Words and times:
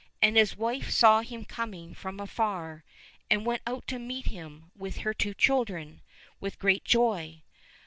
And 0.19 0.35
his 0.35 0.57
wife 0.57 0.89
saw 0.89 1.21
him 1.21 1.45
coming 1.45 1.93
from 1.93 2.19
afar, 2.19 2.83
and 3.29 3.45
went 3.45 3.61
out 3.67 3.85
to 3.89 3.99
meet 3.99 4.25
him, 4.29 4.71
with 4.75 4.97
her 5.05 5.13
two 5.13 5.35
children, 5.35 6.01
with 6.39 6.57
great 6.57 6.83
joy. 6.83 7.43